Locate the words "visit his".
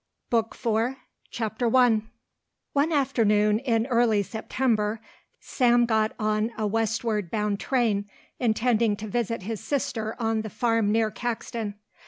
9.07-9.61